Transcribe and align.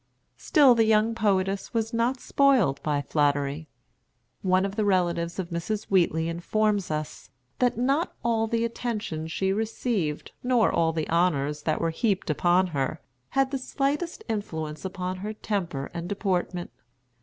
Still 0.39 0.73
the 0.73 0.85
young 0.85 1.13
poetess 1.13 1.75
was 1.75 1.93
not 1.93 2.19
spoiled 2.19 2.81
by 2.81 3.03
flattery. 3.03 3.67
One 4.41 4.65
of 4.65 4.75
the 4.75 4.83
relatives 4.83 5.37
of 5.37 5.51
Mrs. 5.51 5.91
Wheatley 5.91 6.27
informs 6.27 6.89
us, 6.89 7.29
that 7.59 7.77
"not 7.77 8.15
all 8.23 8.47
the 8.47 8.65
attention 8.65 9.27
she 9.27 9.53
received, 9.53 10.31
nor 10.41 10.71
all 10.71 10.91
the 10.91 11.07
honors 11.07 11.61
that 11.69 11.79
were 11.79 11.91
heaped 11.91 12.31
upon 12.31 12.65
her, 12.73 12.99
had 13.37 13.51
the 13.51 13.59
slightest 13.59 14.23
influence 14.27 14.83
upon 14.83 15.17
her 15.17 15.33
temper 15.33 15.91
and 15.93 16.09
deportment. 16.09 16.71